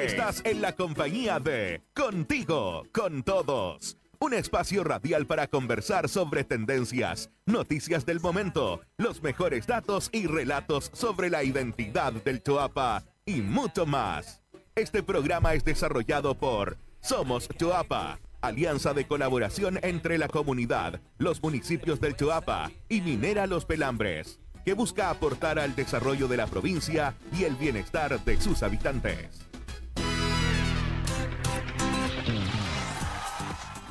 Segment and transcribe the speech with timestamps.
[0.00, 3.98] Estás en la compañía de Contigo, con todos.
[4.18, 10.90] Un espacio radial para conversar sobre tendencias, noticias del momento, los mejores datos y relatos
[10.94, 14.42] sobre la identidad del Choapa y mucho más.
[14.74, 22.00] Este programa es desarrollado por Somos Choapa, alianza de colaboración entre la comunidad, los municipios
[22.00, 27.44] del Choapa y Minera Los Pelambres, que busca aportar al desarrollo de la provincia y
[27.44, 29.49] el bienestar de sus habitantes.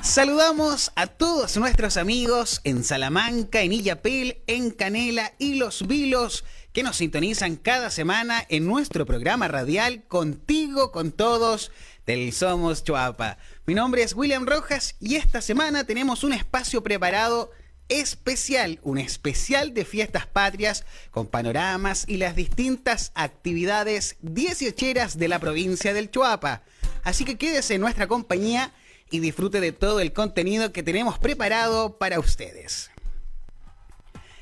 [0.10, 6.82] Saludamos a todos nuestros amigos en Salamanca, en Illapel, en Canela y Los Vilos que
[6.82, 11.72] nos sintonizan cada semana en nuestro programa radial Contigo con Todos
[12.08, 13.38] del Somos Chuapa.
[13.68, 17.52] Mi nombre es William Rojas y esta semana tenemos un espacio preparado
[17.88, 25.38] especial, un especial de fiestas patrias con panoramas y las distintas actividades dieciocheras de la
[25.38, 26.64] provincia del Chuapa.
[27.04, 28.74] Así que quédese en nuestra compañía
[29.12, 32.92] y disfrute de todo el contenido que tenemos preparado para ustedes.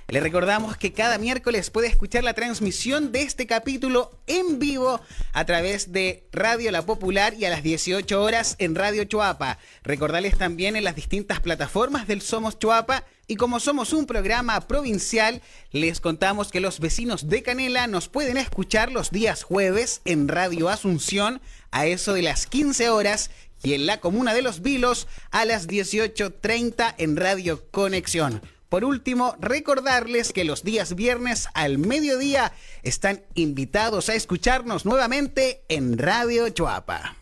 [0.10, 5.02] Le recordamos que cada miércoles puede escuchar la transmisión de este capítulo en vivo
[5.34, 9.58] a través de Radio La Popular y a las 18 horas en Radio Choapa.
[9.84, 15.42] Recordarles también en las distintas plataformas del Somos Choapa y como somos un programa provincial,
[15.74, 20.70] les contamos que los vecinos de Canela nos pueden escuchar los días jueves en Radio
[20.70, 23.30] Asunción a eso de las 15 horas
[23.64, 28.42] y en la comuna de Los Vilos a las 18.30 en Radio Conexión.
[28.70, 32.52] Por último, recordarles que los días viernes al mediodía
[32.84, 37.16] están invitados a escucharnos nuevamente en Radio Choapa.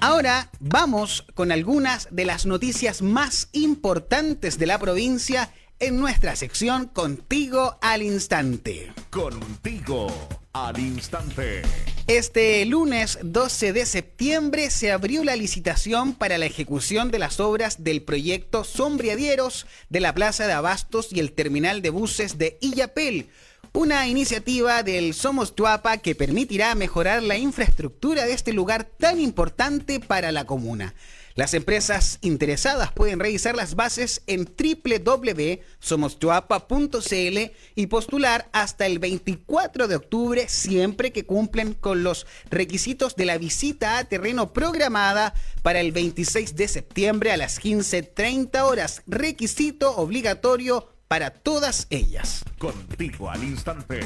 [0.00, 6.86] Ahora vamos con algunas de las noticias más importantes de la provincia en nuestra sección
[6.86, 8.92] Contigo al Instante.
[9.10, 10.06] Contigo
[10.52, 11.62] al Instante.
[12.06, 17.82] Este lunes 12 de septiembre se abrió la licitación para la ejecución de las obras
[17.82, 23.28] del proyecto Sombriadieros de la Plaza de Abastos y el terminal de buses de Illapel.
[23.72, 29.98] Una iniciativa del Somos Tuapa que permitirá mejorar la infraestructura de este lugar tan importante
[29.98, 30.94] para la comuna.
[31.36, 37.38] Las empresas interesadas pueden revisar las bases en www.somostuapa.cl
[37.74, 43.36] y postular hasta el 24 de octubre siempre que cumplen con los requisitos de la
[43.36, 49.02] visita a terreno programada para el 26 de septiembre a las 15.30 horas.
[49.08, 52.44] Requisito obligatorio para todas ellas.
[52.58, 54.02] Contigo al instante.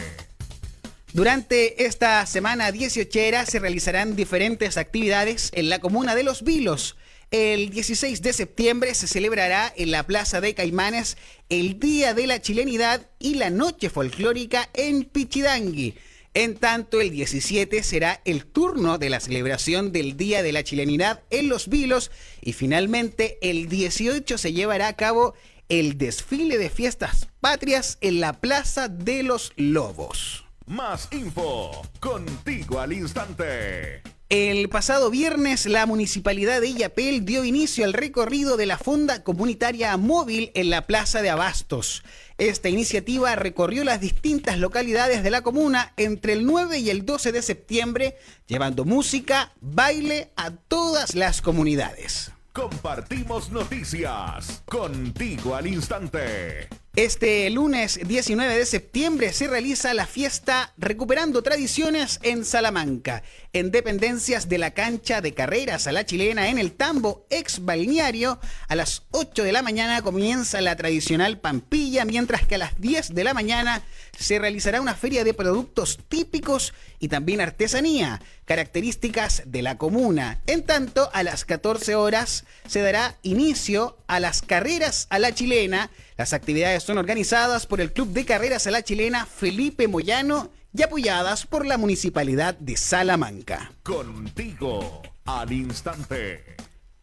[1.13, 6.97] Durante esta semana 18 se realizarán diferentes actividades en la comuna de Los Vilos.
[7.31, 11.19] El 16 de septiembre se celebrará en la Plaza de Caimanes
[11.51, 15.95] el Día de la Chilenidad y la Noche Folclórica en Pichidangui.
[16.33, 21.23] En tanto, el 17 será el turno de la celebración del Día de la Chilenidad
[21.29, 25.35] en Los Vilos y finalmente el 18 se llevará a cabo
[25.69, 30.47] el desfile de fiestas patrias en la Plaza de los Lobos.
[30.65, 34.03] Más info, contigo al instante.
[34.31, 39.97] El pasado viernes, la municipalidad de Illapel dio inicio al recorrido de la Fonda Comunitaria
[39.97, 42.03] Móvil en la Plaza de Abastos.
[42.37, 47.33] Esta iniciativa recorrió las distintas localidades de la comuna entre el 9 y el 12
[47.33, 52.31] de septiembre, llevando música, baile a todas las comunidades.
[52.53, 56.69] Compartimos noticias contigo al instante.
[56.99, 63.23] Este lunes 19 de septiembre se realiza la fiesta Recuperando Tradiciones en Salamanca,
[63.53, 68.41] en dependencias de la cancha de carreras a la chilena en el Tambo, ex balneario.
[68.67, 73.15] A las 8 de la mañana comienza la tradicional pampilla, mientras que a las 10
[73.15, 73.85] de la mañana
[74.19, 80.41] se realizará una feria de productos típicos y también artesanía, características de la comuna.
[80.47, 85.91] En tanto, a las 14 horas se dará inicio a las carreras a la chilena
[86.19, 90.83] las actividades son organizadas por el Club de Carreras a la Chilena Felipe Moyano y
[90.83, 93.71] apoyadas por la Municipalidad de Salamanca.
[93.85, 96.57] Contigo al instante.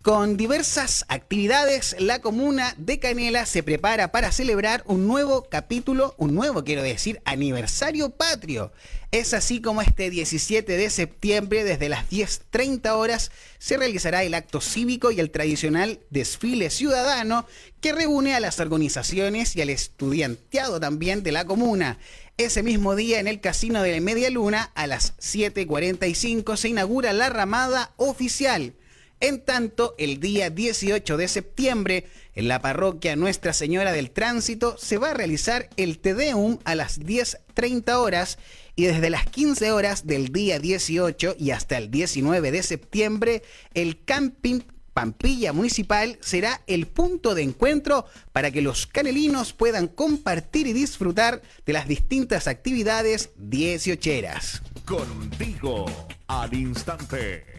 [0.05, 6.35] Con diversas actividades, la comuna de Canela se prepara para celebrar un nuevo capítulo, un
[6.35, 8.71] nuevo, quiero decir, aniversario patrio.
[9.09, 14.61] Es así como este 17 de septiembre, desde las 10.30 horas, se realizará el acto
[14.61, 17.47] cívico y el tradicional desfile ciudadano
[17.81, 21.97] que reúne a las organizaciones y al estudianteado también de la comuna.
[22.37, 27.11] Ese mismo día, en el Casino de la Media Luna, a las 7.45, se inaugura
[27.11, 28.75] la ramada oficial
[29.19, 34.97] en tanto, el día 18 de septiembre, en la parroquia Nuestra Señora del Tránsito, se
[34.97, 38.37] va a realizar el Te Deum a las 10.30 horas
[38.75, 44.03] y desde las 15 horas del día 18 y hasta el 19 de septiembre, el
[44.03, 44.61] camping
[44.95, 51.41] Pampilla Municipal será el punto de encuentro para que los canelinos puedan compartir y disfrutar
[51.65, 54.61] de las distintas actividades dieciocheras.
[54.85, 55.85] Contigo
[56.27, 57.54] al instante.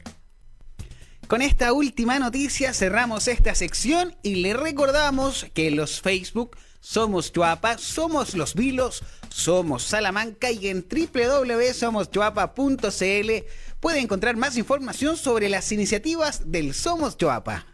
[1.29, 7.79] Con esta última noticia cerramos esta sección y le recordamos que los Facebook somos Chuapa,
[7.79, 13.31] somos Los Vilos, somos Salamanca y en www.somoschuapa.cl
[13.81, 17.67] puede encontrar más información sobre las iniciativas del Somos Chuapa.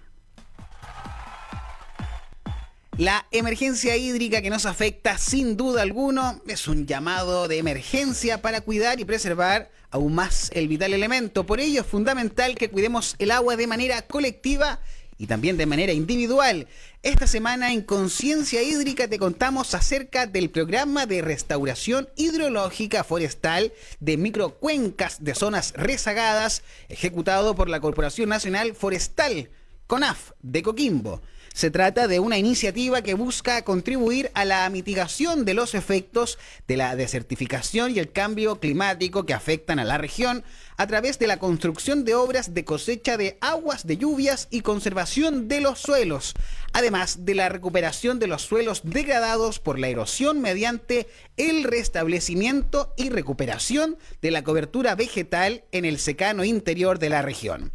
[2.98, 8.60] La emergencia hídrica que nos afecta sin duda alguno es un llamado de emergencia para
[8.60, 11.46] cuidar y preservar aún más el vital elemento.
[11.46, 14.78] Por ello es fundamental que cuidemos el agua de manera colectiva
[15.16, 16.68] y también de manera individual.
[17.02, 24.18] Esta semana en Conciencia Hídrica te contamos acerca del programa de restauración hidrológica forestal de
[24.18, 29.48] microcuencas de zonas rezagadas ejecutado por la Corporación Nacional Forestal,
[29.86, 31.22] CONAF, de Coquimbo.
[31.54, 36.78] Se trata de una iniciativa que busca contribuir a la mitigación de los efectos de
[36.78, 40.44] la desertificación y el cambio climático que afectan a la región
[40.78, 45.46] a través de la construcción de obras de cosecha de aguas de lluvias y conservación
[45.46, 46.32] de los suelos,
[46.72, 51.06] además de la recuperación de los suelos degradados por la erosión mediante
[51.36, 57.72] el restablecimiento y recuperación de la cobertura vegetal en el secano interior de la región.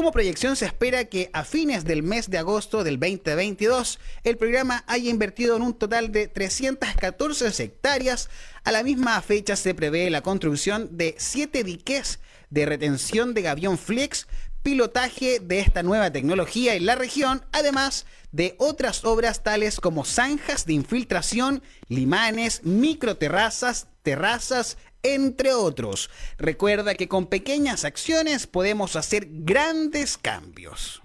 [0.00, 4.82] Como proyección se espera que a fines del mes de agosto del 2022 el programa
[4.86, 8.30] haya invertido en un total de 314 hectáreas.
[8.64, 12.18] A la misma fecha se prevé la construcción de siete diques
[12.48, 14.26] de retención de gavión flex,
[14.62, 20.64] pilotaje de esta nueva tecnología en la región, además de otras obras tales como zanjas
[20.64, 26.10] de infiltración, limanes, microterrazas, terrazas, entre otros.
[26.38, 31.00] Recuerda que con pequeñas acciones podemos hacer grandes cambios.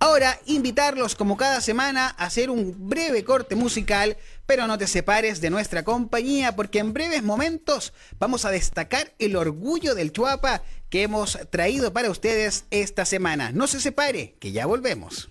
[0.00, 5.40] Ahora, invitarlos como cada semana a hacer un breve corte musical, pero no te separes
[5.40, 11.04] de nuestra compañía porque en breves momentos vamos a destacar el orgullo del Chuapa que
[11.04, 13.52] hemos traído para ustedes esta semana.
[13.52, 15.28] No se separe, que ya volvemos.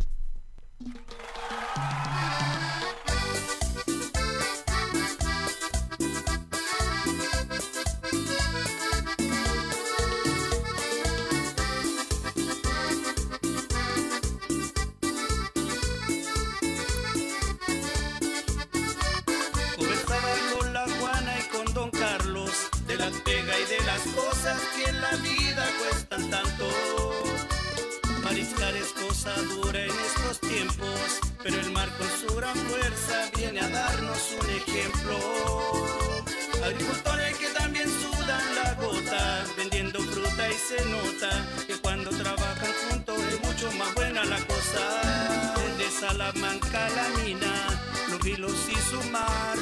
[29.23, 34.35] Cosa dura en estos tiempos, pero el mar con su gran fuerza viene a darnos
[34.41, 35.17] un ejemplo.
[36.63, 41.29] Agricultores que también sudan la gota, vendiendo fruta y se nota
[41.67, 45.53] que cuando trabajan juntos es mucho más buena la cosa.
[45.55, 47.53] Desde Salamanca la mina,
[48.09, 49.57] los vilos y su mar,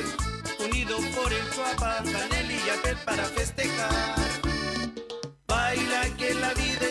[0.60, 4.16] unidos por el Chuapa, Canel y Yapel para festejar.
[5.46, 6.91] Baila que la vida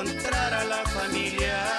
[0.00, 1.69] Encontrar a la familia.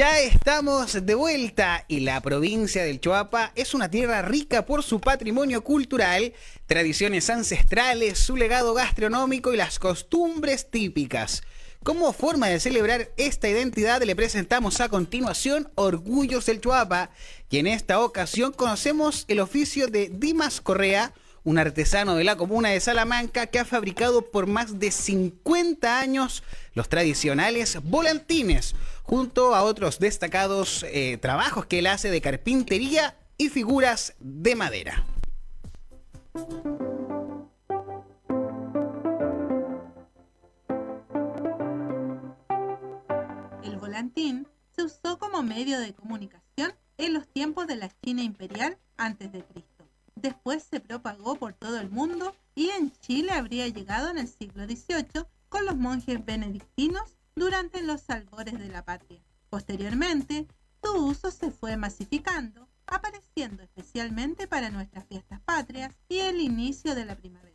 [0.00, 4.98] Ya estamos de vuelta y la provincia del Choapa es una tierra rica por su
[4.98, 6.32] patrimonio cultural,
[6.64, 11.42] tradiciones ancestrales, su legado gastronómico y las costumbres típicas.
[11.84, 17.10] Como forma de celebrar esta identidad, le presentamos a continuación Orgullos del Chuapa,
[17.50, 21.12] y en esta ocasión conocemos el oficio de Dimas Correa,
[21.44, 26.42] un artesano de la comuna de Salamanca que ha fabricado por más de 50 años
[26.74, 33.48] los tradicionales volantines, junto a otros destacados eh, trabajos que él hace de carpintería y
[33.48, 35.04] figuras de madera.
[43.64, 44.46] El volantín
[44.76, 49.42] se usó como medio de comunicación en los tiempos de la China imperial antes de
[49.44, 49.88] Cristo.
[50.14, 54.66] Después se propagó por todo el mundo y en Chile habría llegado en el siglo
[54.66, 59.22] XVIII con los monjes benedictinos durante los albores de la patria.
[59.50, 60.46] Posteriormente,
[60.82, 67.04] su uso se fue masificando, apareciendo especialmente para nuestras fiestas patrias y el inicio de
[67.04, 67.50] la primavera.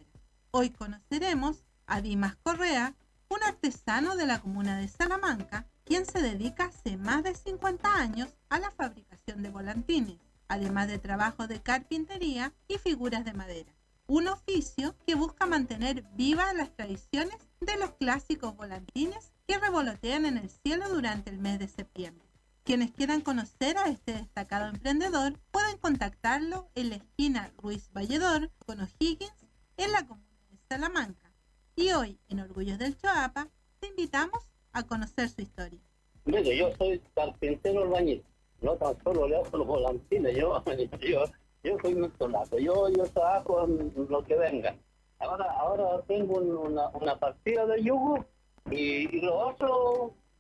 [0.52, 2.96] Hoy conoceremos a Dimas Correa,
[3.30, 8.36] un artesano de la comuna de Salamanca, quien se dedica hace más de 50 años
[8.50, 13.74] a la fabricación de volantines, además de trabajo de carpintería y figuras de madera.
[14.08, 20.38] Un oficio que busca mantener vivas las tradiciones de los clásicos volantines que revolotean en
[20.38, 22.26] el cielo durante el mes de septiembre.
[22.64, 28.82] Quienes quieran conocer a este destacado emprendedor pueden contactarlo en la esquina Ruiz Valledor con
[28.82, 29.46] O'Higgins
[29.78, 31.32] en la comuna de Salamanca.
[31.76, 35.80] Y hoy, en Orgullos del Choapa, te invitamos a conocer su historia.
[36.26, 38.24] Mire, yo soy carpintero albañil,
[38.62, 40.64] no tan solo le hago los volantines, yo,
[41.02, 41.26] yo,
[41.64, 44.76] yo soy un solazo, yo, yo trabajo en lo que venga.
[45.20, 48.26] Ahora, ahora tengo una, una partida de yugo
[48.70, 49.54] y, y lo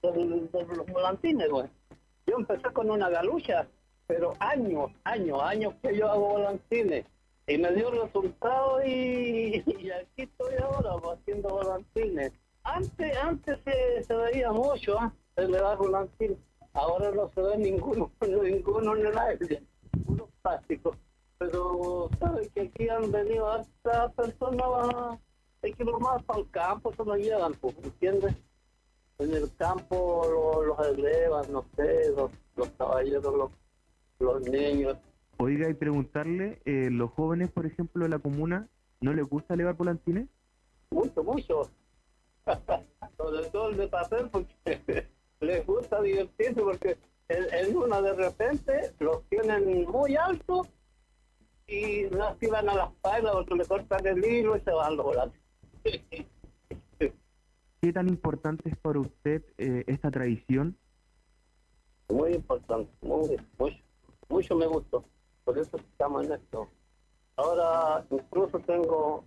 [0.01, 1.67] de, los volantines, güey.
[2.27, 3.67] Yo empecé con una galucha,
[4.07, 7.05] pero años, años, años que yo hago volantines.
[7.47, 12.31] Y me dio resultado y, aquí estoy ahora haciendo volantines.
[12.63, 15.11] Antes, antes se, se veía mucho, ¿eh?
[15.35, 16.37] se le da volantín.
[16.73, 18.11] Ahora no se ve ninguno,
[18.43, 19.63] ninguno en el aire,
[20.07, 20.97] unos plásticos.
[21.37, 25.19] Pero sabe que aquí han venido hartas personas,
[25.61, 28.35] hay que ir más para el campo, se lo llevan, pues, ¿entiendes?
[29.19, 33.51] en el campo los, los elevan, no sé, los, los caballeros, los,
[34.19, 34.97] los niños.
[35.37, 38.67] Oiga, y preguntarle, eh, los jóvenes, por ejemplo, de la comuna,
[39.01, 40.27] ¿no les gusta elevar volantines?
[40.91, 41.69] Mucho, mucho.
[43.17, 45.07] Sobre todo el de papel, porque
[45.39, 46.97] les gusta divertirse, porque
[47.29, 50.67] en, en una de repente los tienen muy altos
[51.67, 55.05] y no activan a las pailas porque le cortan el hilo y se van los
[55.05, 55.41] volantes.
[57.81, 60.77] ¿Qué tan importante es para usted eh, esta tradición?
[62.09, 63.77] Muy importante, muy, mucho,
[64.29, 65.05] mucho me gustó.
[65.43, 66.67] Por eso estamos en esto.
[67.35, 69.25] Ahora incluso tengo,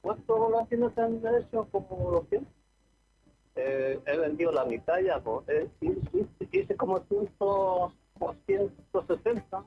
[0.00, 1.68] ¿cuántos volantines han hecho?
[1.70, 2.52] Como 200.
[3.56, 5.48] Eh, he vendido la mitad ya, pues.
[5.48, 7.92] Eh, hice, hice como 100, como
[8.46, 9.64] 160.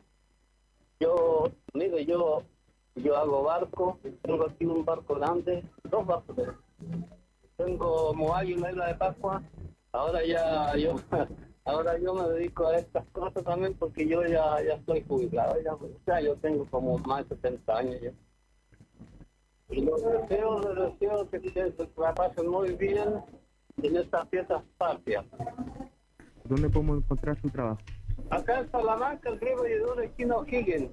[1.02, 2.44] Yo, mire, yo,
[2.96, 6.38] yo hago barco, tengo aquí un barco grande, dos barcos
[7.58, 9.42] tengo Moai y una isla de Pascua.
[9.92, 10.96] Ahora ya yo
[11.66, 15.74] ahora yo me dedico a estas cosas también porque yo ya, ya estoy jubilado, ya,
[15.74, 18.12] o sea, yo tengo como más de 70 años ya.
[19.70, 23.24] Y los deseo, les deseo que, que la pasen muy bien
[23.82, 25.26] en estas fiestas patrias.
[26.44, 27.80] ¿Dónde podemos encontrar su trabajo?
[28.32, 30.90] Acá en Salamanca, el río Valledor, esquina O'Higgins.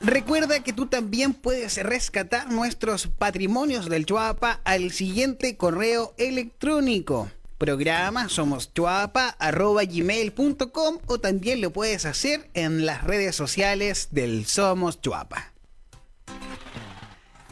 [0.00, 7.28] Recuerda que tú también puedes rescatar nuestros patrimonios del Chuapa al siguiente correo electrónico.
[7.58, 15.57] Programa somoschuapa.gmail.com o también lo puedes hacer en las redes sociales del Somos Chuapa.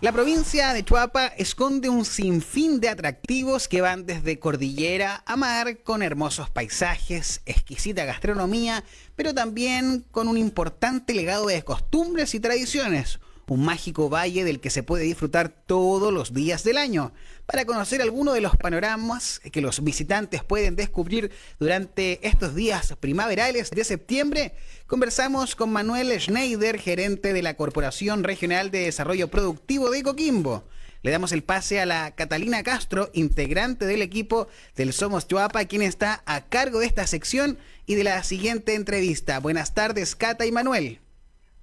[0.03, 5.79] La provincia de Chuapa esconde un sinfín de atractivos que van desde cordillera a mar,
[5.85, 8.85] con hermosos paisajes, exquisita gastronomía,
[9.17, 13.21] pero también con un importante legado de costumbres y tradiciones.
[13.49, 17.13] Un mágico valle del que se puede disfrutar todos los días del año.
[17.47, 23.71] Para conocer algunos de los panoramas que los visitantes pueden descubrir durante estos días primaverales
[23.71, 24.55] de septiembre,
[24.89, 30.65] conversamos con Manuel Schneider, gerente de la Corporación Regional de Desarrollo Productivo de Coquimbo.
[31.03, 35.83] Le damos el pase a la Catalina Castro, integrante del equipo del Somos Chuapa, quien
[35.83, 39.39] está a cargo de esta sección y de la siguiente entrevista.
[39.39, 41.06] Buenas tardes, Cata y Manuel.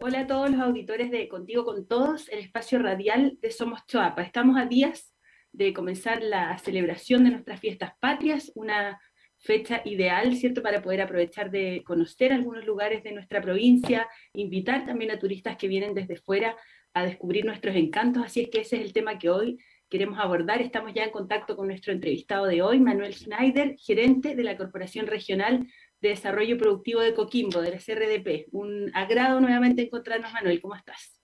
[0.06, 4.22] Hola a todos los auditores de Contigo con Todos, el espacio radial de Somos Choapa.
[4.22, 5.16] Estamos a días
[5.54, 9.00] de comenzar la celebración de nuestras fiestas patrias, una
[9.38, 15.10] fecha ideal, ¿cierto?, para poder aprovechar de conocer algunos lugares de nuestra provincia, invitar también
[15.12, 16.58] a turistas que vienen desde fuera
[16.94, 19.58] a descubrir nuestros encantos, así es que ese es el tema que hoy
[19.90, 20.62] queremos abordar.
[20.62, 25.08] Estamos ya en contacto con nuestro entrevistado de hoy, Manuel Schneider, gerente de la Corporación
[25.08, 25.66] Regional
[26.04, 28.50] de Desarrollo Productivo de Coquimbo, del CRDP.
[28.52, 31.18] Un agrado nuevamente encontrarnos, Manuel, ¿cómo estás?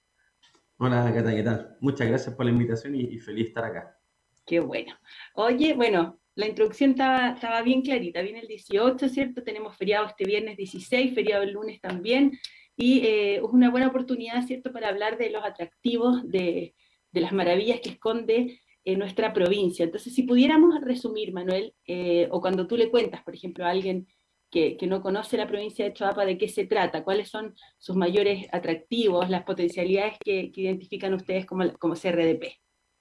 [0.77, 1.75] Hola, Cata, ¿qué tal?
[1.81, 3.99] Muchas gracias por la invitación y, y feliz estar acá.
[4.45, 4.97] Qué bueno.
[5.33, 9.43] Oye, bueno, la introducción estaba, estaba bien clarita, viene el 18, ¿cierto?
[9.43, 12.39] Tenemos feriado este viernes 16, feriado el lunes también,
[12.77, 16.73] y eh, es una buena oportunidad, ¿cierto?, para hablar de los atractivos, de,
[17.11, 19.83] de las maravillas que esconde eh, nuestra provincia.
[19.83, 24.07] Entonces, si pudiéramos resumir, Manuel, eh, o cuando tú le cuentas, por ejemplo, a alguien
[24.49, 28.47] que, no conoce la provincia de Choapa, de qué se trata, cuáles son sus mayores
[28.51, 32.45] atractivos, las potencialidades que, que identifican ustedes como, como CRDP.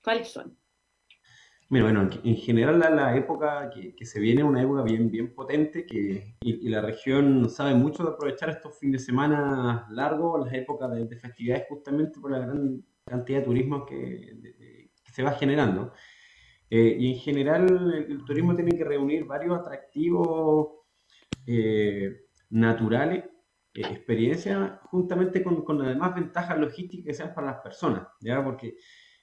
[0.02, 0.56] ¿Cuáles son?
[1.70, 5.34] Mira, bueno, en general la, la época que, que, se viene una época bien, bien
[5.34, 10.54] potente que, y, la región sabe mucho de aprovechar estos fines de semana largos, las
[10.54, 15.92] épocas de, de festividades justamente por la gran cantidad de turismo que, se va generando.
[16.70, 20.77] Eh, y en general el, turismo tiene que reunir varios atractivos
[21.50, 23.24] eh, naturales,
[23.72, 28.44] eh, experiencias, juntamente con, con además ventajas logísticas que sean para las personas, ¿ya?
[28.44, 28.76] Porque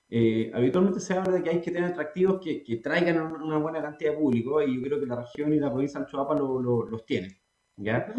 [0.09, 3.79] eh, habitualmente se habla de que hay que tener atractivos que, que traigan una buena
[3.79, 6.59] cantidad de público y yo creo que la región y la provincia de Choapa lo,
[6.59, 7.37] lo, los tienen,
[7.75, 8.11] ¿ya?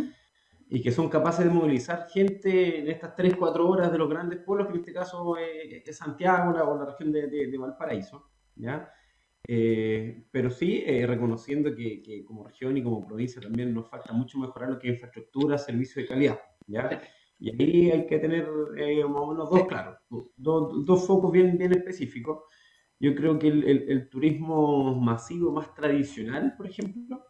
[0.69, 4.69] Y que son capaces de movilizar gente en estas 3-4 horas de los grandes pueblos,
[4.69, 8.31] que en este caso es, es Santiago la, o la región de, de, de Valparaíso,
[8.55, 8.89] ¿ya?
[9.49, 14.13] Eh, pero sí eh, reconociendo que, que, como región y como provincia también nos falta
[14.13, 17.01] mucho mejorar lo que es infraestructura, servicio de calidad, ¿ya?
[17.39, 19.97] Y ahí hay que tener eh, más o menos dos, claro,
[20.37, 22.43] dos, dos focos bien, bien específicos.
[22.99, 27.25] Yo creo que el, el, el turismo masivo más tradicional, por ejemplo,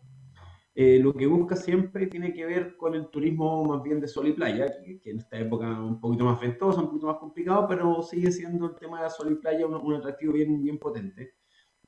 [0.75, 4.28] eh, lo que busca siempre tiene que ver con el turismo más bien de sol
[4.28, 7.16] y playa, que, que en esta época es un poquito más ventosa, un poquito más
[7.18, 10.78] complicado, pero sigue siendo el tema de sol y playa un, un atractivo bien, bien
[10.78, 11.35] potente.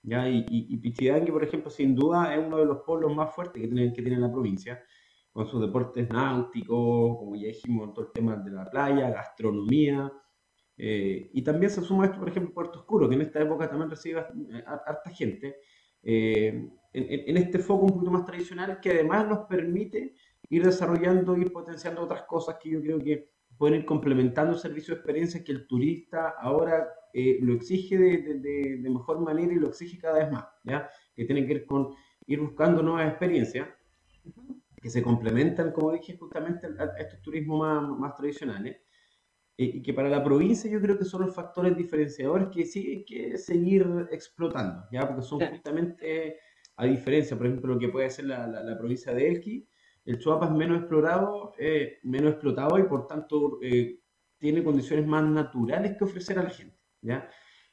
[0.03, 0.29] ¿Ya?
[0.29, 3.69] Y, y, y por ejemplo, sin duda es uno de los pueblos más fuertes que
[3.69, 4.83] tiene, que tiene la provincia
[5.33, 10.13] con sus deportes náuticos, como ya dijimos, todo el tema de la playa, gastronomía.
[10.77, 13.91] Eh, y también se suma esto, por ejemplo, Puerto Oscuro, que en esta época también
[13.91, 14.25] recibe
[14.67, 15.57] harta gente.
[16.03, 16.49] Eh,
[16.93, 20.15] en, en, este foco un poquito más tradicional que además nos permite
[20.49, 24.95] ir desarrollando, ir potenciando otras cosas que yo creo que pueden ir complementando el servicio
[24.95, 29.57] de experiencias que el turista ahora eh, lo exige de, de, de, mejor manera y
[29.57, 30.89] lo exige cada vez más, ¿ya?
[31.15, 31.95] que tiene que ver con
[32.27, 33.69] ir buscando nuevas experiencias
[34.81, 38.77] que se complementan, como dije, justamente a, estos turismos más, más tradicionales,
[39.57, 42.87] eh, y que para la provincia yo creo que son los factores diferenciadores que sí
[42.89, 45.07] hay que seguir explotando, ¿ya?
[45.07, 46.39] porque son justamente,
[46.77, 49.69] a diferencia, por ejemplo, lo que puede ser la, la, la provincia de Elqui,
[50.09, 54.01] el Chuapa es menos explorado, eh, menos explotado y por tanto eh,
[54.39, 57.29] tiene condiciones más naturales que ofrecer a la gente, ¿ya?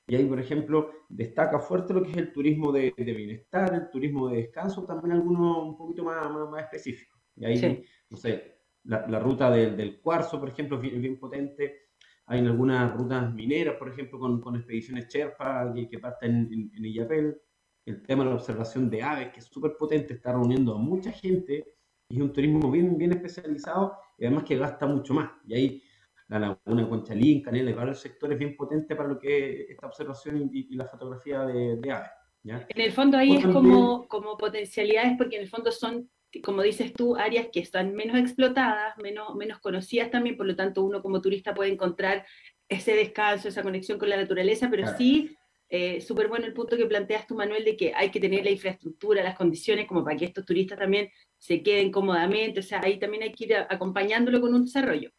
[0.08, 3.90] Y ahí, por ejemplo, destaca fuerte lo que es el turismo de, de bienestar, el
[3.90, 7.20] turismo de descanso, también algunos un poquito más, más, más específicos.
[7.36, 7.84] Y ahí, sí.
[8.10, 11.88] no sé, la, la ruta del, del, cuarzo, por ejemplo, es bien, bien, potente.
[12.28, 16.72] Hay en algunas rutas mineras, por ejemplo, con, con expediciones Sherpa que, que parten en,
[16.76, 17.42] en, Illapel.
[17.86, 21.12] El tema de la observación de aves, que es súper potente, está reuniendo a mucha
[21.12, 21.76] gente
[22.10, 25.32] y es un turismo bien, bien especializado y además que gasta mucho más.
[25.46, 25.84] Y ahí
[26.28, 30.50] la laguna Conchalí, Canela, y varios sectores bien potentes para lo que es esta observación
[30.52, 32.10] y, y la fotografía de, de aves.
[32.44, 32.66] ¿ya?
[32.70, 36.10] En el fondo ahí es como, como potencialidades porque en el fondo son,
[36.44, 40.84] como dices tú, áreas que están menos explotadas, menos, menos conocidas también, por lo tanto
[40.84, 42.26] uno como turista puede encontrar
[42.68, 44.98] ese descanso, esa conexión con la naturaleza, pero claro.
[44.98, 45.36] sí,
[45.70, 48.52] eh, súper bueno el punto que planteas tú, Manuel, de que hay que tener la
[48.52, 52.98] infraestructura, las condiciones como para que estos turistas también se queden cómodamente, o sea, ahí
[52.98, 55.12] también hay que ir acompañándolo con un desarrollo.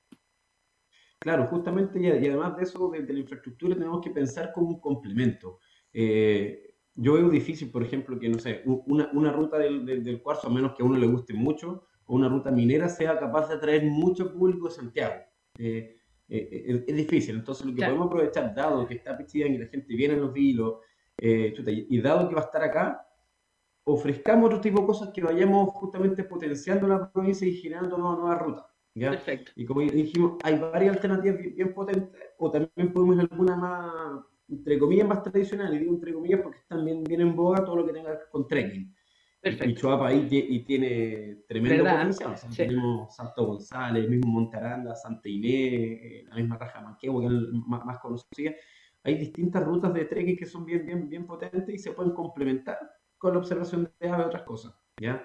[1.27, 4.81] Claro, justamente, y, además de eso, de, de, la infraestructura, tenemos que pensar como un
[4.81, 5.59] complemento.
[5.93, 10.23] Eh, yo veo difícil, por ejemplo, que, no sé, una, una ruta del, del, del,
[10.23, 13.49] cuarzo, a menos que a uno le guste mucho, o una ruta minera, sea capaz
[13.49, 15.17] de atraer mucho público de Santiago.
[15.59, 15.97] Eh,
[16.29, 17.95] eh, es difícil, entonces lo que claro.
[17.95, 20.75] podemos aprovechar, dado que está Pichidán y la gente viene en los vilos,
[21.19, 23.05] eh, chuta, y dado que va a estar acá,
[23.83, 28.43] ofrezcamos otro tipo de cosas que vayamos justamente potenciando la provincia y generando nuevas, nuevas
[28.43, 28.76] rutas.
[28.97, 29.11] ¿Ya?
[29.11, 29.53] Perfecto.
[29.55, 34.25] Y como dijimos, hay varias alternativas bien, bien, potentes, o también podemos ir alguna más,
[34.49, 37.87] entre comillas, más tradicionales, digo entre comillas porque están bien, bien en boga todo lo
[37.87, 38.95] que tenga que ver con trekking.
[39.41, 39.71] Perfecto.
[39.71, 41.99] Y Choapa ahí y tiene tremendo ¿verdad?
[41.99, 42.33] potencial.
[42.33, 42.57] O sea, sí.
[42.57, 47.27] Tenemos Santo González, el mismo Monte Aranda, Santa Inés, eh, la misma Raja Manquehue, que
[47.35, 48.55] es más, más conocida.
[49.05, 52.79] Hay distintas rutas de trekking que son bien, bien, bien potentes y se pueden complementar
[53.19, 54.75] con la observación de aves y otras cosas.
[55.01, 55.25] ¿ya?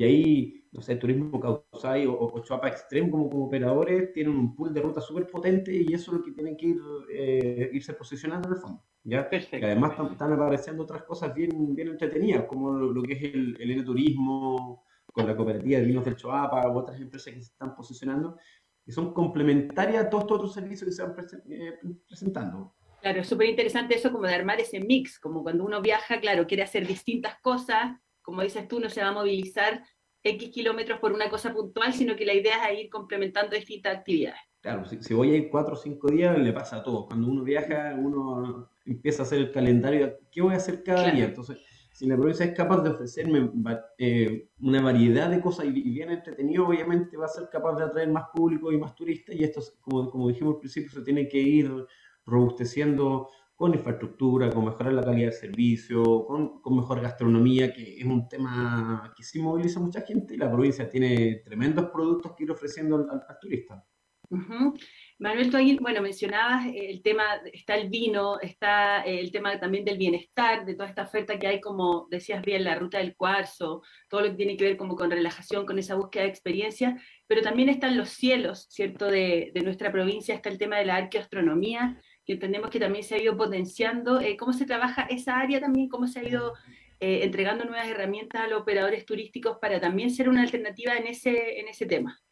[0.00, 4.56] Y ahí, no sé, Turismo Causay o, o Chuapa Extreme como, como operadores tienen un
[4.56, 6.78] pool de ruta súper potente y eso es lo que tienen que ir,
[7.12, 8.82] eh, irse posicionando en el fondo.
[9.04, 9.28] ¿ya?
[9.28, 9.66] Perfecto.
[9.66, 14.86] además están apareciendo otras cosas bien, bien entretenidas, como lo, que es el, el turismo
[15.12, 18.38] con la cooperativa de vinos del Choapa u otras empresas que se están posicionando,
[18.86, 21.14] y son complementarias a todos estos otros servicios que se van
[21.50, 22.74] eh, presentando.
[23.02, 26.46] Claro, es súper interesante eso como de armar ese mix, como cuando uno viaja, claro,
[26.46, 29.82] quiere hacer distintas cosas, como dices tú, no se va a movilizar
[30.22, 34.40] X kilómetros por una cosa puntual, sino que la idea es ir complementando distintas actividades.
[34.60, 37.06] Claro, si, voy a ir cuatro o cinco días, le pasa a todos.
[37.06, 41.24] Cuando uno viaja, uno empieza a hacer el calendario, ¿qué voy a hacer cada día?
[41.24, 41.58] Entonces,
[41.92, 43.50] si la provincia es capaz de ofrecerme
[43.96, 48.10] eh, una variedad de cosas y, bien entretenido, obviamente va a ser capaz de atraer
[48.10, 51.38] más público y más turistas, y esto, como, como dijimos al principio, se tiene que
[51.38, 51.72] ir
[52.26, 58.04] robusteciendo con infraestructura, con mejorar la calidad del servicio, con, con, mejor gastronomía, que es
[58.06, 62.44] un tema que sí moviliza a mucha gente y la provincia tiene tremendos productos que
[62.44, 63.84] ir ofreciendo al, al turista.
[65.18, 70.64] Manuel, tú bueno, mencionabas el tema, está el vino, está el tema también del bienestar,
[70.64, 74.30] de toda esta oferta que hay, como decías bien, la ruta del cuarzo, todo lo
[74.30, 77.98] que tiene que ver como con relajación, con esa búsqueda de experiencia, pero también están
[77.98, 82.70] los cielos, ¿cierto?, de, de nuestra provincia, está el tema de la arqueoastronomía, que entendemos
[82.70, 84.20] que también se ha ido potenciando.
[84.20, 85.88] Eh, ¿Cómo se trabaja esa área también?
[85.88, 86.54] ¿Cómo se ha ido
[87.00, 91.58] eh, entregando nuevas herramientas a los operadores turísticos para también ser una alternativa en ese,
[91.58, 92.22] en ese tema?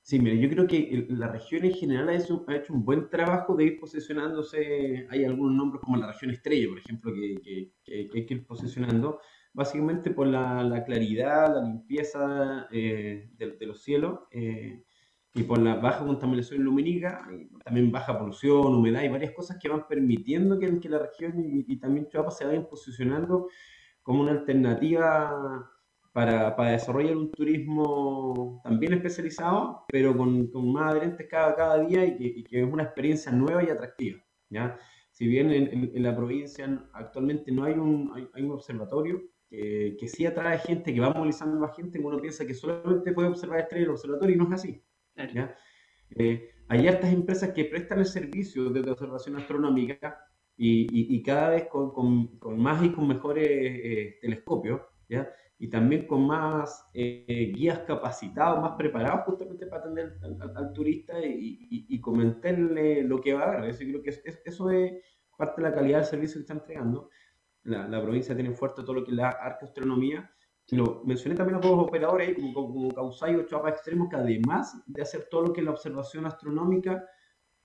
[0.00, 3.64] Sí, mire, yo creo que la región en general ha hecho, un buen trabajo de
[3.64, 5.06] ir posicionándose.
[5.10, 9.20] Hay algunos nombres como la región estrella, por ejemplo, que, que, hay que ir posicionando,
[9.52, 14.20] básicamente por la, la claridad, la limpieza eh, de, los cielos
[15.36, 17.28] y por la baja contaminación lumínica,
[17.62, 22.08] también baja polución, humedad y varias cosas que van permitiendo que, la región y, también
[22.08, 23.48] Chihuahua se vayan posicionando
[24.02, 25.70] como una alternativa
[26.12, 32.06] para, para, desarrollar un turismo también especializado, pero con, con más adherentes cada, cada día
[32.06, 34.18] y que, es una experiencia nueva y atractiva.
[34.48, 34.78] ¿ya?
[35.10, 39.20] Si bien en, la provincia actualmente no hay un, hay, un observatorio
[39.50, 43.28] que, que, sí atrae gente, que va movilizando a gente, uno piensa que solamente puede
[43.28, 44.85] observar estrellas en el observatorio y no es así.
[45.32, 45.56] ¿Ya?
[46.10, 50.18] Eh, hay hartas empresas que prestan el servicio de observación astronómica
[50.56, 55.30] y, y, y cada vez con, con, con, más y con mejores eh, telescopios, ¿ya?
[55.58, 60.18] y también con más eh, guías capacitados, más preparados justamente para atender
[60.54, 63.70] al, turista y, y, comentarle lo que va a ver.
[63.70, 65.02] Eso creo que eso es
[65.36, 67.10] parte de la calidad del servicio que está entregando.
[67.62, 70.30] La, la provincia tiene fuerte todo lo que es la arqueastronomía.
[70.70, 75.28] Lo mencioné también los operadores como, como Causay o Chapa Extremos, que además de hacer
[75.30, 77.04] todo lo que es la observación astronómica,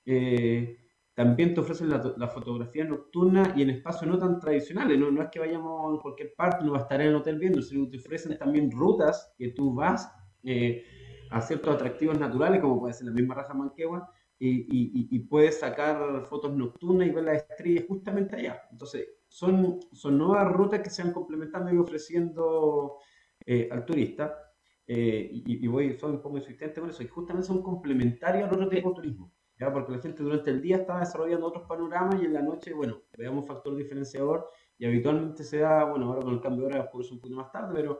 [0.05, 0.77] eh,
[1.13, 4.97] también te ofrecen la, fotografía nocturna y en espacios no tan tradicionales.
[4.99, 7.37] No, no es que vayamos a cualquier parte, no va a estar en el hotel
[7.37, 10.11] viendo, sino que te ofrecen también rutas que tú vas
[10.43, 10.85] eh,
[11.31, 15.59] a ciertos atractivos naturales, como puede ser la misma raza manquegua, y, y, y, puedes
[15.59, 18.59] sacar fotos nocturnas y ver las estrellas justamente allá.
[18.71, 22.97] Entonces, son, son nuevas rutas que se van complementando y ofreciendo
[23.45, 24.37] eh, al turista.
[24.85, 28.67] Eh, y, voy, soy un poco insistente con eso, y justamente son complementarios a otro
[28.67, 29.33] tipo de turismo
[29.69, 33.03] porque la gente durante el día está desarrollando otros panoramas y en la noche, bueno,
[33.15, 37.01] veamos factor diferenciador y habitualmente se da, bueno, ahora con el cambio de hora por
[37.01, 37.99] eso un poquito más tarde, pero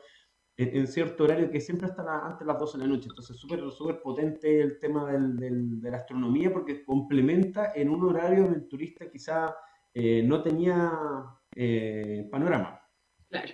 [0.58, 3.10] en, cierto horario que siempre está antes de las 12 de la noche.
[3.10, 8.44] Entonces, súper súper potente el tema del, de la astronomía porque complementa en un horario
[8.44, 9.56] donde el turista quizá
[9.93, 10.91] eh, no tenía
[11.56, 12.82] eh, panorama.
[13.30, 13.54] Claro.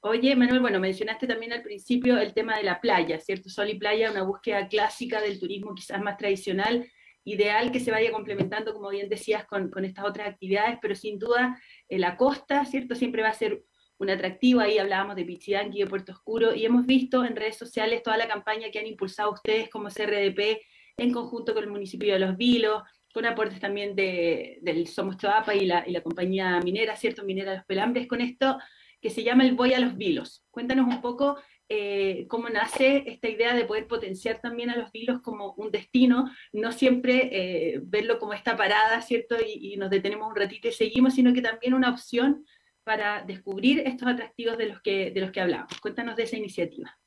[0.00, 3.48] Oye, Manuel, bueno, mencionaste también al principio el tema de la playa, ¿cierto?
[3.48, 6.88] Sol y playa, una búsqueda clásica del turismo quizás más tradicional
[7.24, 11.18] ideal que se vaya complementando, como bien decías, con, con estas otras actividades, pero sin
[11.18, 12.94] duda eh, la costa, ¿cierto?
[12.94, 13.62] Siempre va a ser
[13.98, 18.02] un atractivo, ahí hablábamos de Pichidanqui, de Puerto Oscuro, y hemos visto en redes sociales
[18.02, 20.60] toda la campaña que han impulsado ustedes como CRDP
[20.96, 25.54] en conjunto con el municipio de Los Vilos, con aportes también de, del Somos Choapa
[25.54, 27.24] y la, y la compañía minera, ¿cierto?
[27.24, 28.58] Minera de los Pelambres, con esto
[29.00, 30.44] que se llama el Voy a los Vilos.
[30.50, 31.36] Cuéntanos un poco
[31.68, 36.30] eh, cómo nace esta idea de poder potenciar también a los vilos como un destino,
[36.52, 39.36] no siempre eh, verlo como esta parada, ¿cierto?
[39.42, 42.44] Y, nos detenemos un ratito y seguimos, sino que también una opción
[42.84, 45.80] para descubrir estos atractivos de los que, de los que hablamos.
[45.80, 46.98] Cuéntanos de esa iniciativa.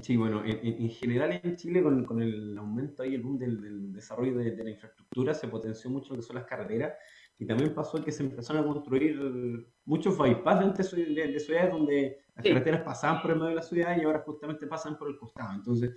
[0.00, 4.36] Sí, bueno, en, general en Chile con, con, el aumento y el boom del, desarrollo
[4.36, 6.94] de, de, la infraestructura se potenció mucho lo que son las carreteras
[7.40, 9.18] y también pasó que se empezaron a construir
[9.86, 13.96] muchos bypass dentro de, ciudades donde las carreteras pasaban por el medio de la ciudad
[13.96, 15.54] y ahora justamente pasan por el costado.
[15.54, 15.90] Entonces,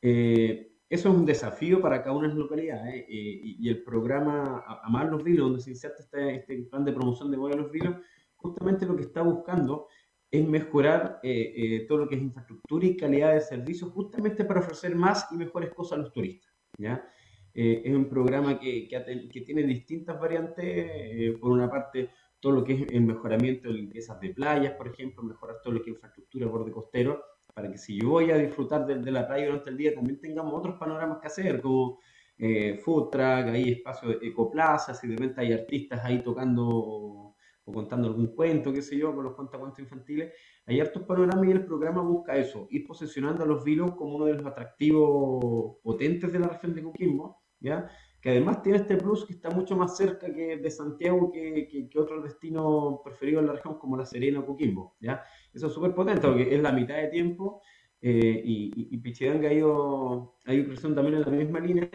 [0.00, 4.64] eh, eso es un desafío para cada una de las localidades eh, y, el programa
[4.84, 7.72] Amar los Vilos, donde se inserta este, este, plan de promoción de Voy a los
[7.72, 7.96] Vilos,
[8.36, 9.88] justamente lo que está buscando
[10.30, 14.60] es mejorar eh, eh, todo lo que es infraestructura y calidad de servicios justamente para
[14.60, 16.52] ofrecer más y mejores cosas a los turistas.
[16.78, 17.08] ¿ya?
[17.54, 22.10] Eh, es un programa que, que, tiene distintas variantes, por una parte
[22.40, 25.82] todo lo que es el mejoramiento de limpiezas de playas, por ejemplo, mejorar todo lo
[25.82, 27.22] que es infraestructura borde costero,
[27.54, 30.52] para que si yo voy a disfrutar de, la playa durante el día, también tengamos
[30.52, 32.00] otros panoramas que hacer, como
[32.36, 37.35] eh, food truck, hay espacios de ecoplazas, y de repente hay artistas ahí tocando
[37.66, 40.32] o contando algún cuento, qué sé yo, con los cuentacuentos infantiles.
[40.66, 44.26] Hay hartos panoramas y el programa busca eso, ir posicionando a los vilos como uno
[44.26, 47.90] de los atractivos potentes de la región de Coquimbo, ¿ya?
[48.20, 51.98] que además tiene este plus que está mucho más cerca que de Santiago que, que,
[51.98, 54.96] otros destinos preferidos en la región como La Serena o Coquimbo.
[55.00, 55.24] ¿ya?
[55.52, 57.62] Eso es súper potente porque es la mitad de tiempo
[58.00, 61.90] eh, y, y, Pichidanga ha ido, ha ido creciendo también en la misma línea.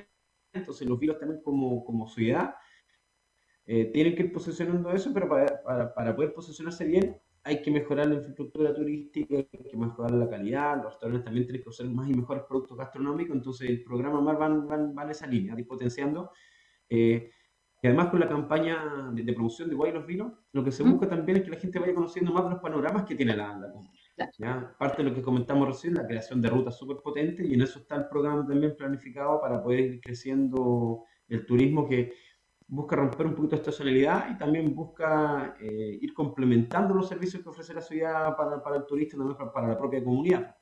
[0.51, 2.55] Entonces los vilos también como, como ciudad
[3.65, 7.71] eh, tienen que ir posicionando eso, pero para, para, para, poder posicionarse bien hay que
[7.71, 11.88] mejorar la infraestructura turística, hay que mejorar la calidad, los restaurantes también tienen que usar
[11.88, 15.67] más y mejores productos gastronómicos, entonces el programa más van, van, van esa línea, ir
[15.67, 16.32] potenciando.
[16.88, 17.32] Eh,
[17.84, 21.10] y además con la campaña de, promoción de Guay los Vinos, lo que se busca
[21.10, 24.30] también es que la gente vaya conociendo más de los panoramas que tiene la, la
[24.38, 24.76] ¿ya?
[24.78, 27.80] Parte de lo que comentamos recién, la creación de rutas súper potentes, y en eso
[27.80, 32.13] está el programa también planificado para poder ir creciendo el turismo que
[32.71, 37.49] busca romper un poquito esta estacionalidad y también busca eh, ir complementando los servicios que
[37.49, 40.55] ofrece la ciudad para, para el turista, también para, la propia comunidad.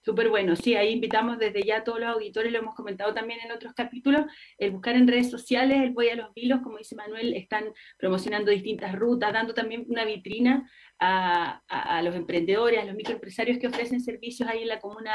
[0.00, 3.40] Súper bueno, sí, ahí invitamos desde ya a todos los auditores, lo hemos comentado también
[3.44, 4.24] en otros capítulos,
[4.56, 7.64] el buscar en redes sociales, el Voy a los Vilos, como dice Manuel, están
[7.98, 13.66] promocionando distintas rutas, dando también una vitrina a, a, los emprendedores, a los microempresarios que
[13.66, 15.12] ofrecen servicios ahí en la comuna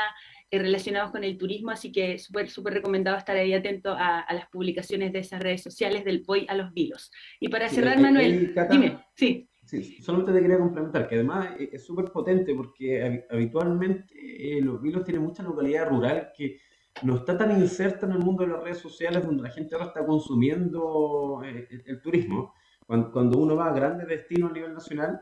[0.59, 5.13] relacionados con el turismo, así que súper, súper recomendado estar ahí atento a, las publicaciones
[5.13, 7.11] de esas redes sociales del Voy a los Vilos.
[7.39, 9.47] Y para cerrar, Manuel, dime, sí.
[9.63, 15.05] Sí, solamente te quería complementar que además es súper potente porque habitualmente eh, los vilos
[15.05, 16.59] tienen mucha localidad rural que
[17.03, 19.87] no está tan inserta en el mundo de las redes sociales donde la gente ahora
[19.87, 22.53] está consumiendo eh, el, turismo.
[22.85, 25.21] Cuando, cuando, uno va a grandes destinos a nivel nacional,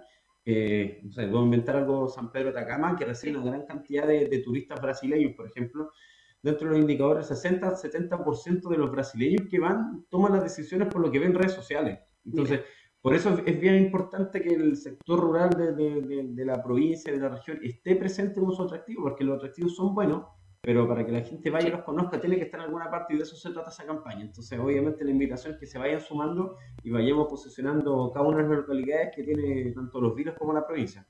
[0.51, 3.67] eh, no sé, voy a inventar algo San Pedro de Atacama, que recibe una gran
[3.67, 5.91] cantidad de, turistas brasileños, por ejemplo.
[6.41, 11.11] Dentro de los indicadores, 60-70% de los brasileños que van toman las decisiones por lo
[11.11, 11.99] que ven en redes sociales.
[12.25, 12.61] Entonces,
[12.99, 17.19] por eso es bien importante que el sector rural de, de, de, la provincia, de
[17.19, 20.25] la región, esté presente en su atractivo, porque los atractivos son buenos,
[20.61, 23.13] pero para que la gente vaya y los conozca tiene que estar en alguna parte
[23.13, 24.21] y de eso se trata esa campaña.
[24.21, 28.43] Entonces, obviamente la invitación es que se vayan sumando y vayamos posicionando cada una de
[28.43, 31.05] las localidades que tiene tanto los vinos como la provincia.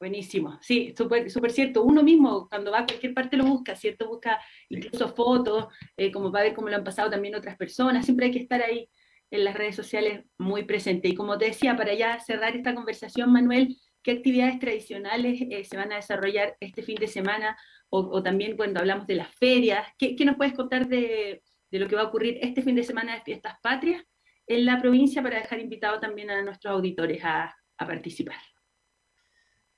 [0.00, 1.82] Buenísimo, sí, súper super cierto.
[1.82, 4.08] Uno mismo cuando va a cualquier parte lo busca, ¿cierto?
[4.08, 4.38] Busca
[4.68, 8.04] incluso fotos, eh, como para ver cómo lo han pasado también otras personas.
[8.04, 8.88] Siempre hay que estar ahí
[9.30, 11.08] en las redes sociales muy presente.
[11.08, 15.76] Y como te decía, para ya cerrar esta conversación, Manuel, ¿qué actividades tradicionales eh, se
[15.76, 17.56] van a desarrollar este fin de semana
[17.88, 19.86] o, también cuando hablamos de las ferias.
[19.96, 23.20] ¿Qué, nos puedes contar de, lo que va a ocurrir este fin de semana de
[23.22, 24.04] Fiestas Patrias
[24.46, 28.36] en la provincia para dejar invitado también a nuestros auditores a, participar?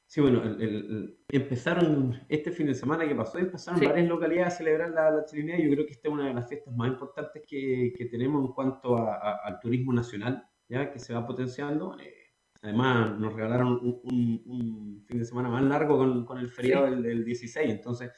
[0.07, 0.57] Sí, bueno,
[1.29, 5.59] empezaron este fin de semana que pasó, empezaron varias localidades a celebrar la, la chilenidad.
[5.59, 8.97] Yo creo que esta es una de las fiestas más importantes que, tenemos en cuanto
[8.97, 11.99] al turismo nacional, ya que se va potenciando.
[11.99, 12.16] Eh,
[12.67, 18.11] Además, nos regalaron un, fin de semana más largo con, el feriado del, 16, entonces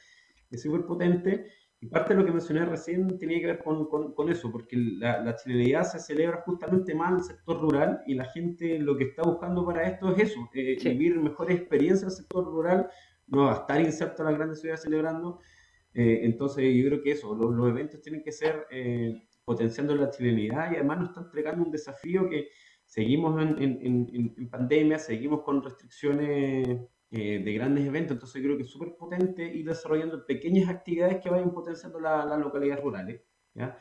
[0.49, 1.45] es súper potente.
[1.79, 5.35] Y parte de lo que mencioné recién tenía que ver con, eso, porque la, la,
[5.35, 9.21] chilenidad se celebra justamente más en el sector rural y la gente lo que está
[9.21, 12.89] buscando para esto es eso, eh, vivir mejores experiencias en el sector rural,
[13.27, 15.39] no va a estar inserto en las grandes ciudades celebrando.
[15.93, 20.09] Eh, entonces yo creo que eso, los, los eventos tienen que ser eh, potenciando la
[20.09, 22.49] chilenidad y además nos están entregando un desafío que
[22.89, 26.67] seguimos en, en, en, pandemia, seguimos con restricciones
[27.11, 31.29] eh, de grandes eventos, entonces creo que es súper potente ir desarrollando pequeñas actividades que
[31.29, 33.21] vayan potenciando las localidades rurales.
[33.53, 33.77] ¿ya?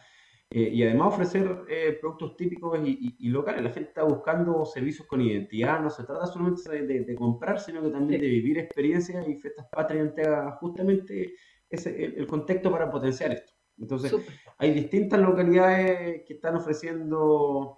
[0.50, 3.62] Eh, y además ofrecer eh, productos típicos y, y, locales.
[3.62, 7.82] La gente está buscando servicios con identidad, no se trata solamente de, de, comprar, sino
[7.82, 10.12] que también de vivir experiencias y fiestas patrias
[10.60, 11.34] justamente
[11.70, 13.54] ese, el, contexto para potenciar esto.
[13.78, 14.14] Entonces,
[14.58, 17.77] hay distintas localidades que están ofreciendo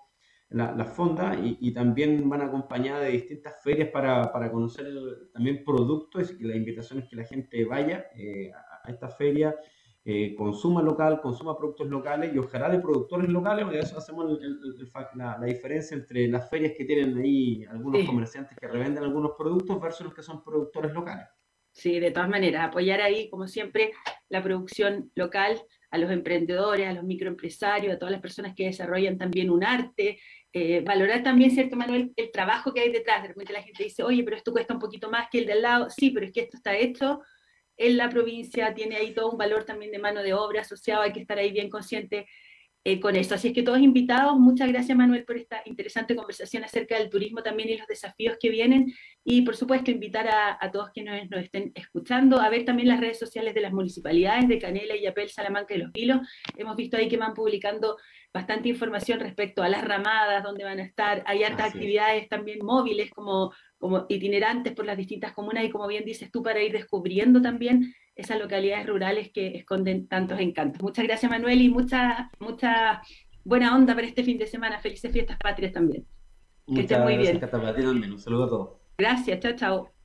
[0.50, 4.86] las fondas y, también van acompañadas de distintas ferias para, para conocer
[5.32, 8.50] también productos y la invitación es que la gente vaya eh,
[8.82, 9.54] a, esta feria,
[10.04, 14.40] eh, consuma local, consuma productos locales y ojalá de productores locales, porque eso hacemos
[15.14, 19.80] la, la, diferencia entre las ferias que tienen ahí algunos comerciantes que revenden algunos productos
[19.80, 21.28] versus los que son productores locales.
[21.72, 23.92] Sí, de todas maneras, apoyar ahí, como siempre,
[24.28, 25.60] la producción local,
[25.90, 30.18] a los emprendedores, a los microempresarios, a todas las personas que desarrollan también un arte,
[30.53, 33.22] eh, valorar también, ¿cierto, Manuel, el trabajo que hay detrás.
[33.22, 35.53] De repente la gente dice, oye, pero esto cuesta un poquito más que el de
[35.55, 35.90] al lado.
[35.90, 37.20] Sí, pero es que esto está hecho
[37.76, 41.12] en la provincia, tiene ahí todo un valor también de mano de obra asociado, hay
[41.12, 42.26] que estar ahí bien consciente
[42.82, 43.34] eh, con eso.
[43.34, 47.42] Así es que todos invitados, muchas gracias Manuel por esta interesante conversación acerca del turismo
[47.42, 48.94] también y los desafíos que vienen.
[49.22, 53.18] Y por supuesto invitar a, todos quienes nos, estén escuchando a ver también las redes
[53.18, 56.20] sociales de las municipalidades de Canela, y Yapel, Salamanca y Los Vilos.
[56.56, 57.98] Hemos visto ahí que van publicando
[58.32, 61.22] bastante información respecto a las ramadas, dónde van a estar.
[61.26, 66.04] Hay hartas actividades también móviles como, como itinerantes por las distintas comunas y como bien
[66.04, 70.82] dices tú, para ir descubriendo también esas localidades rurales que esconden tantos encantos.
[70.82, 73.02] Muchas gracias Manuel y mucha, mucha
[73.44, 74.78] buena onda para este fin de semana.
[74.78, 76.06] Felices fiestas patrias también.
[76.72, 77.40] que estén muy bien.
[77.42, 78.70] Un saludo a todos.
[78.98, 79.99] Gracias, chao, chao.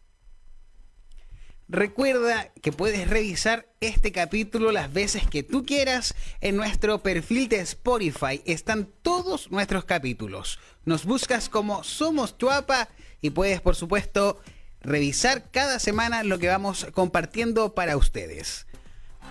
[1.67, 7.60] Recuerda que puedes revisar este capítulo las veces que tú quieras en nuestro perfil de
[7.62, 8.43] Spotify.
[8.45, 10.60] Están todos nuestros capítulos.
[10.86, 14.39] Nos buscas como Somos Chuapa y puedes, por supuesto,
[14.82, 18.67] revisar cada semana lo que vamos compartiendo para ustedes.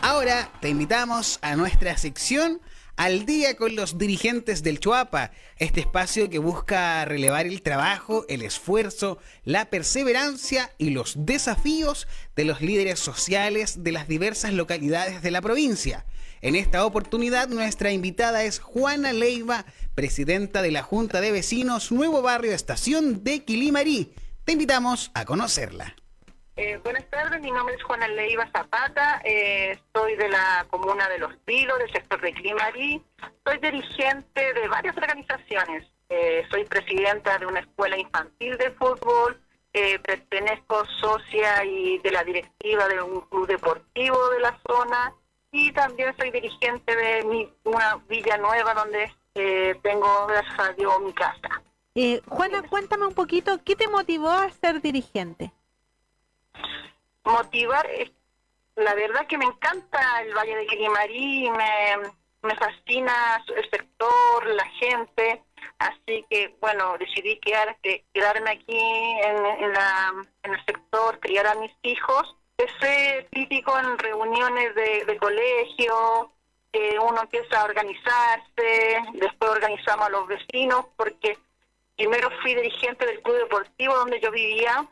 [0.03, 2.61] Ahora te invitamos a nuestra sección
[2.97, 8.43] al día con los dirigentes del Chuapa, este espacio que busca relevar el trabajo, el
[8.43, 15.31] esfuerzo, la perseverancia y los desafíos de los líderes sociales de las diversas localidades de
[15.31, 16.05] la provincia.
[16.41, 22.23] En esta oportunidad nuestra invitada es Juana Leiva, presidenta de la Junta de Vecinos Nuevo
[22.23, 24.13] Barrio Estación de Quilimarí.
[24.45, 25.97] Te invitamos a conocerla.
[26.57, 31.19] Eh, buenas tardes, mi nombre es Juana Leiva Zapata, eh, soy de la comuna de
[31.19, 33.03] Los Vilos, del sector de Climarí,
[33.45, 39.41] soy dirigente de varias organizaciones, eh, soy presidenta de una escuela infantil de fútbol,
[40.05, 45.13] pertenezco socia y de la directiva de un club deportivo de la zona
[45.51, 49.13] y también soy dirigente de mi, una villa nueva donde
[49.83, 51.63] tengo, gracias a Dios, mi casa.
[52.29, 55.51] Juana, cuéntame un poquito, ¿qué te motivó a ser dirigente?
[57.25, 57.89] Motivar,
[58.77, 65.43] la verdad que me encanta el Valle de Quilimarí, me, fascina el sector, la gente,
[65.79, 67.77] así que bueno, decidí quedar,
[68.13, 72.37] quedarme aquí en el sector, criar a mis hijos.
[72.57, 76.31] Ese típico en reuniones de, de colegio,
[76.75, 81.39] que uno empieza a organizarse, después organizamos a los vecinos, porque
[81.97, 84.85] primero fui dirigente del club deportivo donde yo vivía,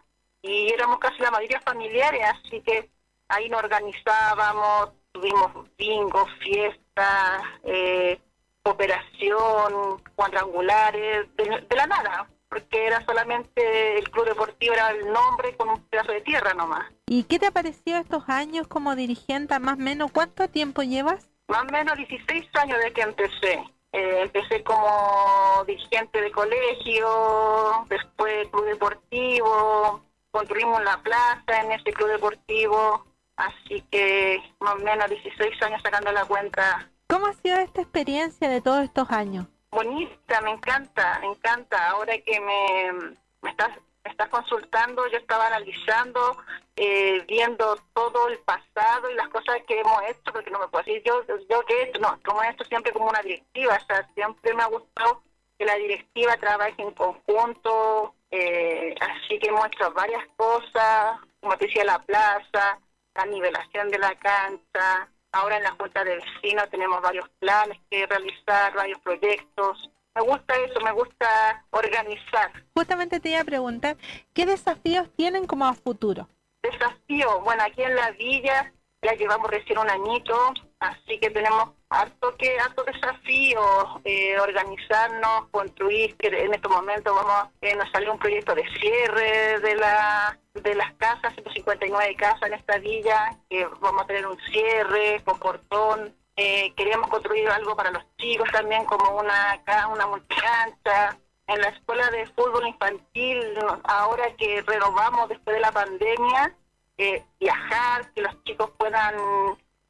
[0.43, 2.91] y éramos casi la mayoría familiares, así que
[3.29, 8.21] ahí nos organizábamos, tuvimos bingo, fiestas, eh,
[8.63, 15.69] cooperación, cuadrangulares, de, la nada, porque era solamente el club deportivo, era el nombre con
[15.69, 16.91] un pedazo de tierra nomás.
[17.07, 20.13] ¿Y qué te ha parecido estos años como dirigente, más o menos?
[20.13, 21.29] ¿Cuánto tiempo llevas?
[21.49, 23.65] Más o menos 16 años desde que empecé.
[23.93, 32.09] Eh, empecé como dirigente de colegio, después club deportivo, construimos la plaza en este club
[32.09, 36.91] deportivo, así que más o menos 16 años sacando la cuenta.
[37.07, 39.47] ¿Cómo ha sido esta experiencia de todos estos años?
[39.71, 41.91] Bonita, me encanta, me encanta.
[41.91, 43.71] Ahora que me, me estás
[44.05, 46.37] me estás consultando, yo estaba analizando,
[46.77, 50.85] eh, viendo todo el pasado y las cosas que hemos hecho, porque no me puedo
[50.85, 54.09] decir yo, yo que he hecho, no, como esto siempre como una directiva, o sea,
[54.15, 55.23] siempre me ha gustado
[55.59, 61.85] que la directiva trabaje en conjunto, eh, así que hecho varias cosas, como te decía,
[61.85, 62.79] la plaza,
[63.15, 65.09] la nivelación de la cancha.
[65.33, 69.91] Ahora en la Junta de Vecinos tenemos varios planes que realizar, varios proyectos.
[70.15, 72.53] Me gusta eso, me gusta organizar.
[72.75, 73.97] Justamente te iba a preguntar,
[74.35, 76.29] ¿qué desafíos tienen como a futuro?
[76.63, 82.37] Desafío, bueno, aquí en la villa ya llevamos recién un añito, así que tenemos harto
[82.37, 83.61] que harto desafío
[84.05, 89.61] eh, organizarnos construir que en estos momentos vamos eh, nos salió un proyecto de cierre
[89.61, 94.39] de la de las casas 159 casas en esta villa que vamos a tener un
[94.51, 96.15] cierre con portón.
[96.37, 102.11] Eh, queríamos construir algo para los chicos también como una una multicancha en la escuela
[102.11, 103.39] de fútbol infantil
[103.85, 106.55] ahora que renovamos después de la pandemia
[106.99, 109.15] eh, viajar, que los chicos puedan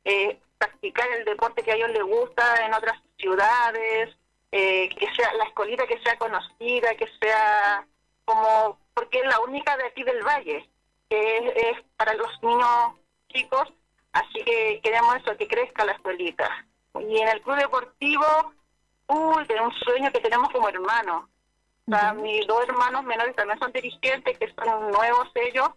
[0.05, 4.11] eh, practicar el deporte que a ellos les gusta en otras ciudades,
[4.53, 7.85] eh, que sea la escolita que sea conocida, que sea
[8.25, 10.69] como, porque es la única de aquí del valle,
[11.09, 12.95] que es, para los niños
[13.29, 13.73] chicos,
[14.13, 16.49] así que queremos eso, que crezca la escuelita.
[17.01, 18.55] Y en el club deportivo,
[19.09, 21.25] uy, de un sueño que tenemos como hermanos.
[22.17, 25.71] mis dos hermanos menores también son dirigentes, que son nuevos ellos,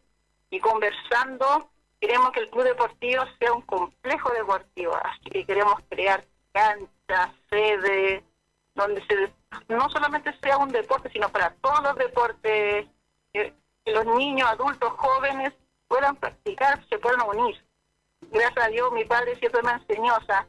[0.51, 1.72] y conversando
[2.06, 8.24] queremos que el club deportivo sea un complejo deportivo, así que queremos crear canchas, sede,
[8.76, 9.34] donde se,
[9.70, 12.86] no solamente sea un deporte, sino para todos los deportes,
[13.34, 13.53] que,
[13.88, 15.53] los niños, adultos, jóvenes
[15.88, 17.64] puedan practicar, se puedan unir.
[18.32, 20.47] Gracias a Dios, mi padre siempre me enseñó, o sea,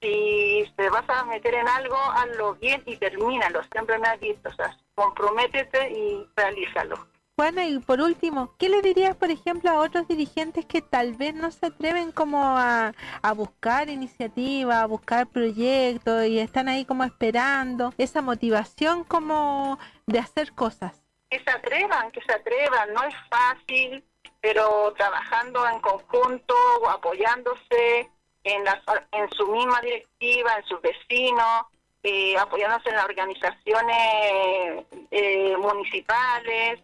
[0.00, 3.62] si te vas a meter en algo, hazlo bien y termínalo.
[3.70, 7.06] Siempre me ha dicho, o sea, comprométete y realízalo.
[7.40, 11.32] Bueno, y por último, ¿qué le dirías, por ejemplo, a otros dirigentes que tal vez
[11.32, 12.92] no se atreven como a,
[13.34, 20.52] buscar iniciativas, a buscar proyectos y están ahí como esperando esa motivación como de hacer
[20.52, 21.02] cosas?
[21.30, 24.04] Que se atrevan, que se atrevan, no es fácil,
[24.42, 26.54] pero trabajando en conjunto,
[26.90, 28.10] apoyándose
[28.44, 28.82] en, las,
[29.12, 31.64] en su misma directiva, en sus vecinos,
[32.02, 36.80] eh, apoyándose en las organizaciones eh, municipales,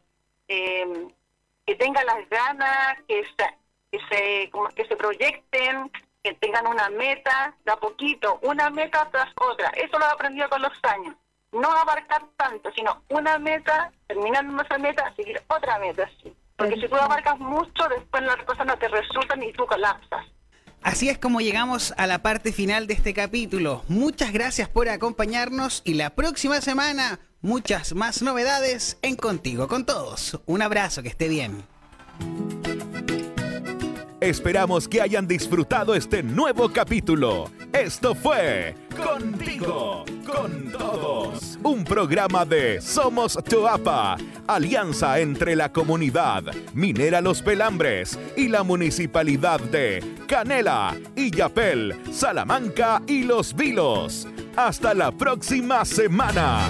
[0.49, 1.09] eh,
[1.67, 3.47] que tengan las ganas, que se,
[3.91, 5.91] que se, que se proyecten,
[6.23, 9.69] que tengan una meta, de a poquito, una meta tras otra.
[9.71, 11.15] Eso lo he aprendido con los años.
[11.53, 16.09] No abarcar tanto, sino una meta, terminando esa meta, seguir otra meta.
[16.57, 20.27] Porque si tú abarcas mucho, después las cosas no te resultan y tú colapsas.
[20.83, 23.83] Así es como llegamos a la parte final de este capítulo.
[23.89, 30.39] Muchas gracias por acompañarnos y la próxima semana muchas más novedades en Contigo con Todos.
[30.47, 31.65] Un abrazo, que esté bien.
[34.21, 37.49] Esperamos que hayan disfrutado este nuevo capítulo.
[37.73, 41.59] Esto fue Contigo, con todos.
[41.63, 44.17] Un programa de Somos Toapa,
[44.49, 46.43] alianza entre la comunidad
[46.75, 54.27] Minera Los Pelambres y la municipalidad de Canela, Illapel, Salamanca y Los Vilos.
[54.57, 56.69] Hasta la próxima semana.